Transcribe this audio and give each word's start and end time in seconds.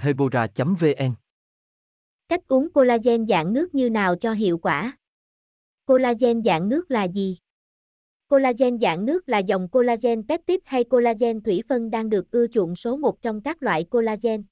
hebora 0.00 0.46
vn 0.56 1.14
cách 2.28 2.48
uống 2.48 2.72
collagen 2.72 3.26
dạng 3.26 3.52
nước 3.52 3.74
như 3.74 3.90
nào 3.90 4.16
cho 4.16 4.32
hiệu 4.32 4.58
quả 4.58 4.96
collagen 5.86 6.42
dạng 6.42 6.68
nước 6.68 6.90
là 6.90 7.08
gì 7.08 7.38
Collagen 8.28 8.78
dạng 8.78 9.04
nước 9.04 9.28
là 9.28 9.38
dòng 9.38 9.68
collagen 9.68 10.22
peptide 10.28 10.62
hay 10.64 10.84
collagen 10.84 11.40
thủy 11.40 11.62
phân 11.68 11.90
đang 11.90 12.10
được 12.10 12.30
ưa 12.30 12.46
chuộng 12.46 12.76
số 12.76 12.96
1 12.96 13.22
trong 13.22 13.40
các 13.40 13.62
loại 13.62 13.84
collagen. 13.84 14.42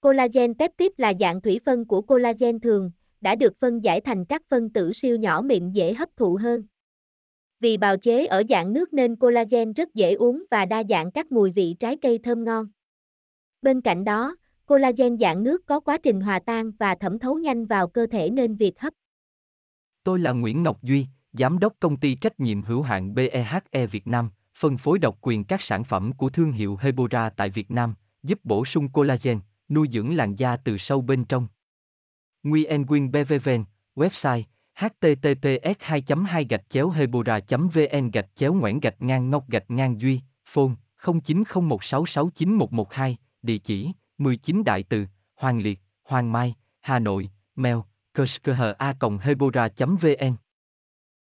Collagen 0.00 0.54
peptide 0.54 0.94
là 0.96 1.12
dạng 1.20 1.40
thủy 1.40 1.60
phân 1.64 1.84
của 1.84 2.02
collagen 2.02 2.60
thường, 2.60 2.90
đã 3.20 3.34
được 3.34 3.56
phân 3.60 3.80
giải 3.80 4.00
thành 4.00 4.24
các 4.24 4.42
phân 4.48 4.70
tử 4.70 4.92
siêu 4.92 5.16
nhỏ 5.16 5.40
mịn 5.40 5.70
dễ 5.70 5.94
hấp 5.94 6.08
thụ 6.16 6.38
hơn. 6.42 6.62
Vì 7.60 7.76
bào 7.76 7.96
chế 7.96 8.26
ở 8.26 8.42
dạng 8.48 8.72
nước 8.72 8.92
nên 8.92 9.16
collagen 9.16 9.72
rất 9.72 9.94
dễ 9.94 10.14
uống 10.14 10.44
và 10.50 10.64
đa 10.64 10.82
dạng 10.88 11.12
các 11.12 11.32
mùi 11.32 11.50
vị 11.50 11.76
trái 11.80 11.96
cây 11.96 12.18
thơm 12.18 12.44
ngon. 12.44 12.66
Bên 13.62 13.80
cạnh 13.80 14.04
đó, 14.04 14.36
collagen 14.66 15.18
dạng 15.18 15.42
nước 15.42 15.66
có 15.66 15.80
quá 15.80 15.98
trình 16.02 16.20
hòa 16.20 16.40
tan 16.46 16.72
và 16.78 16.94
thẩm 16.94 17.18
thấu 17.18 17.38
nhanh 17.38 17.66
vào 17.66 17.88
cơ 17.88 18.06
thể 18.06 18.30
nên 18.30 18.56
việc 18.56 18.80
hấp. 18.80 18.92
Tôi 20.04 20.18
là 20.18 20.32
Nguyễn 20.32 20.62
Ngọc 20.62 20.82
Duy, 20.82 21.06
Giám 21.32 21.58
đốc 21.58 21.72
công 21.80 21.96
ty 21.96 22.14
trách 22.14 22.40
nhiệm 22.40 22.62
hữu 22.62 22.82
hạn 22.82 23.14
BEHE 23.14 23.86
Việt 23.86 24.06
Nam, 24.06 24.30
phân 24.58 24.78
phối 24.78 24.98
độc 24.98 25.18
quyền 25.20 25.44
các 25.44 25.62
sản 25.62 25.84
phẩm 25.84 26.12
của 26.12 26.30
thương 26.30 26.52
hiệu 26.52 26.78
Hebora 26.80 27.30
tại 27.30 27.50
Việt 27.50 27.70
Nam, 27.70 27.94
giúp 28.22 28.40
bổ 28.44 28.64
sung 28.64 28.88
collagen, 28.88 29.40
nuôi 29.68 29.88
dưỡng 29.92 30.16
làn 30.16 30.34
da 30.34 30.56
từ 30.56 30.78
sâu 30.78 31.00
bên 31.00 31.24
trong. 31.24 31.48
Nguyen 32.42 32.86
Quyên 32.86 33.12
BVVN, 33.12 33.64
website 33.96 34.42
https 34.74 35.76
2 35.78 36.04
2 36.26 36.44
gạch 36.44 36.70
chéo 36.70 36.90
hebora 36.90 37.40
vn 37.48 38.10
gạch 38.10 38.28
chéo 38.34 38.54
ngoãn 38.54 38.80
gạch 38.80 39.02
ngang 39.02 39.30
ngọc 39.30 39.48
gạch 39.48 39.70
ngang 39.70 40.00
duy 40.00 40.20
phone 40.44 40.72
0901669112 41.02 43.14
địa 43.42 43.58
chỉ 43.58 43.92
19 44.18 44.64
đại 44.64 44.82
từ, 44.82 45.06
hoàng 45.34 45.62
liệt, 45.62 45.80
hoàng 46.04 46.32
mai, 46.32 46.54
hà 46.80 46.98
nội, 46.98 47.30
mail 47.54 47.76
a 48.78 48.94
hebora 49.22 49.68
vn. 49.78 50.36